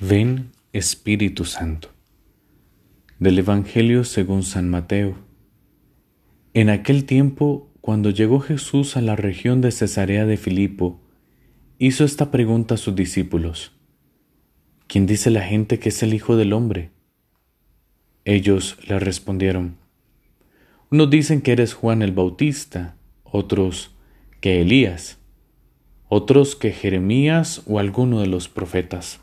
[0.00, 1.88] Ven Espíritu Santo.
[3.18, 5.16] Del Evangelio según San Mateo.
[6.54, 11.00] En aquel tiempo, cuando llegó Jesús a la región de Cesarea de Filipo,
[11.80, 13.72] hizo esta pregunta a sus discípulos.
[14.86, 16.90] ¿Quién dice la gente que es el Hijo del Hombre?
[18.24, 19.78] Ellos le respondieron.
[20.92, 22.94] Unos dicen que eres Juan el Bautista,
[23.24, 23.96] otros
[24.40, 25.18] que Elías,
[26.08, 29.22] otros que Jeremías o alguno de los profetas.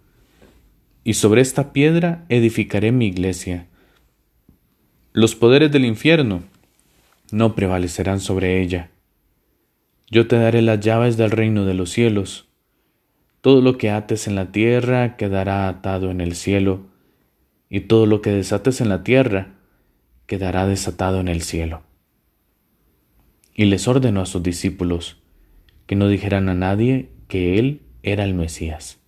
[1.03, 3.67] y sobre esta piedra edificaré mi iglesia.
[5.13, 6.43] Los poderes del infierno
[7.31, 8.91] no prevalecerán sobre ella.
[10.09, 12.47] Yo te daré las llaves del reino de los cielos.
[13.41, 16.87] Todo lo que ates en la tierra quedará atado en el cielo,
[17.69, 19.55] y todo lo que desates en la tierra
[20.27, 21.81] quedará desatado en el cielo.
[23.55, 25.17] Y les ordenó a sus discípulos
[25.87, 29.00] que no dijeran a nadie que él era el Mesías.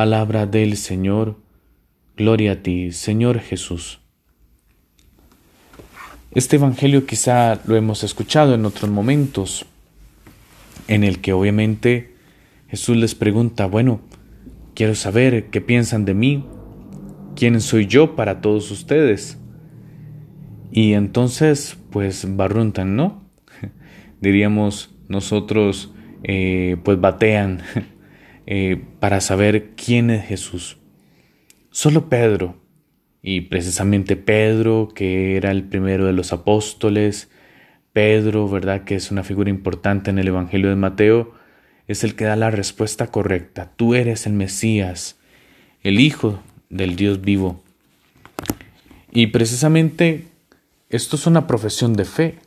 [0.00, 1.36] Palabra del Señor,
[2.16, 4.00] gloria a ti, Señor Jesús.
[6.30, 9.66] Este Evangelio quizá lo hemos escuchado en otros momentos,
[10.88, 12.14] en el que obviamente
[12.68, 14.00] Jesús les pregunta, bueno,
[14.74, 16.46] quiero saber qué piensan de mí,
[17.36, 19.36] quién soy yo para todos ustedes.
[20.72, 23.22] Y entonces, pues barruntan, ¿no?
[24.22, 27.60] Diríamos nosotros, eh, pues batean
[28.46, 30.78] Eh, para saber quién es Jesús.
[31.70, 32.56] Solo Pedro,
[33.22, 37.30] y precisamente Pedro, que era el primero de los apóstoles,
[37.92, 38.84] Pedro, ¿verdad?
[38.84, 41.34] Que es una figura importante en el Evangelio de Mateo,
[41.86, 43.72] es el que da la respuesta correcta.
[43.76, 45.18] Tú eres el Mesías,
[45.82, 47.62] el Hijo del Dios vivo.
[49.12, 50.28] Y precisamente
[50.88, 52.38] esto es una profesión de fe.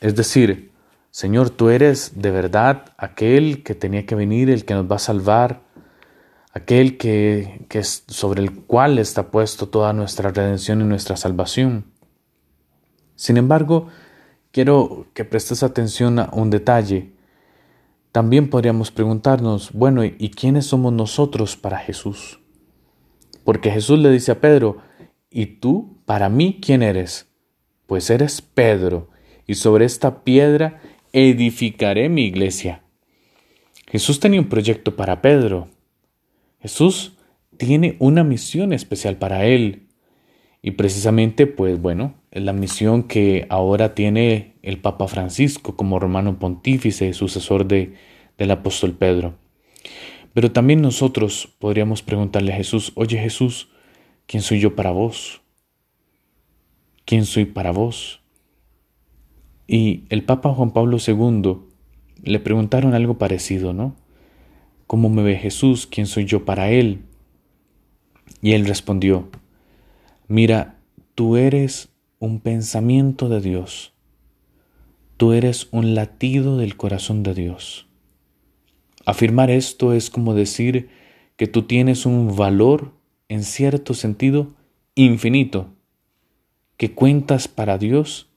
[0.00, 0.70] Es decir,
[1.14, 4.98] Señor, tú eres de verdad aquel que tenía que venir, el que nos va a
[4.98, 5.62] salvar,
[6.52, 11.84] aquel que, que es sobre el cual está puesto toda nuestra redención y nuestra salvación.
[13.14, 13.90] Sin embargo,
[14.50, 17.12] quiero que prestes atención a un detalle.
[18.10, 22.40] También podríamos preguntarnos, bueno, ¿y quiénes somos nosotros para Jesús?
[23.44, 24.78] Porque Jesús le dice a Pedro,
[25.30, 27.28] ¿y tú para mí quién eres?
[27.86, 29.10] Pues eres Pedro,
[29.46, 30.80] y sobre esta piedra
[31.14, 32.82] edificaré mi iglesia.
[33.86, 35.68] Jesús tenía un proyecto para Pedro.
[36.60, 37.16] Jesús
[37.56, 39.86] tiene una misión especial para él.
[40.60, 46.38] Y precisamente, pues bueno, es la misión que ahora tiene el Papa Francisco como romano
[46.40, 47.94] pontífice, sucesor de,
[48.36, 49.36] del apóstol Pedro.
[50.32, 53.68] Pero también nosotros podríamos preguntarle a Jesús, oye Jesús,
[54.26, 55.42] ¿quién soy yo para vos?
[57.04, 58.23] ¿Quién soy para vos?
[59.66, 61.58] Y el Papa Juan Pablo II
[62.22, 63.96] le preguntaron algo parecido, ¿no?
[64.86, 65.86] ¿Cómo me ve Jesús?
[65.86, 67.02] ¿Quién soy yo para Él?
[68.42, 69.30] Y él respondió,
[70.28, 70.78] mira,
[71.14, 71.88] tú eres
[72.18, 73.94] un pensamiento de Dios,
[75.16, 77.86] tú eres un latido del corazón de Dios.
[79.06, 80.88] Afirmar esto es como decir
[81.36, 82.92] que tú tienes un valor,
[83.28, 84.52] en cierto sentido,
[84.94, 85.68] infinito,
[86.76, 88.28] que cuentas para Dios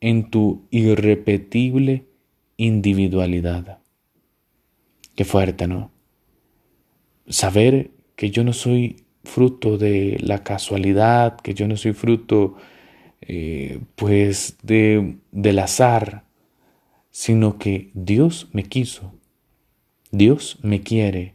[0.00, 2.06] en tu irrepetible
[2.56, 3.78] individualidad.
[5.14, 5.90] Qué fuerte, ¿no?
[7.28, 12.56] Saber que yo no soy fruto de la casualidad, que yo no soy fruto,
[13.20, 16.24] eh, pues, de, del azar,
[17.10, 19.12] sino que Dios me quiso,
[20.10, 21.34] Dios me quiere,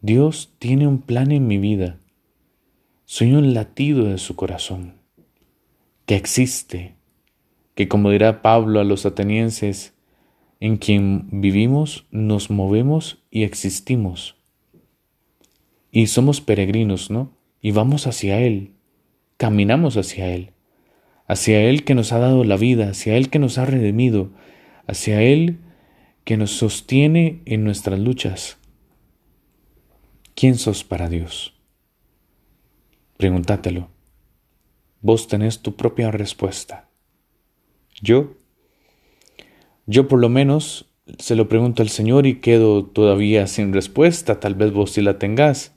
[0.00, 1.98] Dios tiene un plan en mi vida,
[3.04, 4.94] soy un latido de su corazón,
[6.06, 6.97] que existe,
[7.78, 9.94] que como dirá Pablo a los atenienses,
[10.58, 14.34] en quien vivimos, nos movemos y existimos.
[15.92, 17.36] Y somos peregrinos, ¿no?
[17.60, 18.72] Y vamos hacia Él,
[19.36, 20.50] caminamos hacia Él,
[21.28, 24.32] hacia Él que nos ha dado la vida, hacia Él que nos ha redimido,
[24.88, 25.60] hacia Él
[26.24, 28.58] que nos sostiene en nuestras luchas.
[30.34, 31.54] ¿Quién sos para Dios?
[33.18, 33.88] Pregúntatelo.
[35.00, 36.87] Vos tenés tu propia respuesta.
[38.00, 38.34] Yo,
[39.86, 44.54] yo por lo menos se lo pregunto al Señor y quedo todavía sin respuesta, tal
[44.54, 45.74] vez vos sí la tengas.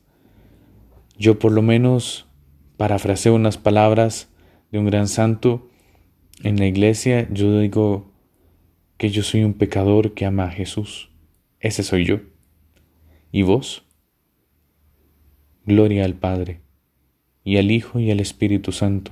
[1.18, 2.28] Yo por lo menos
[2.78, 4.30] parafraseo unas palabras
[4.72, 5.70] de un gran santo
[6.44, 8.12] en la iglesia, yo digo
[8.98, 11.10] que yo soy un pecador que ama a Jesús.
[11.60, 12.20] Ese soy yo.
[13.32, 13.86] ¿Y vos?
[15.66, 16.62] Gloria al Padre,
[17.44, 19.12] y al Hijo y al Espíritu Santo,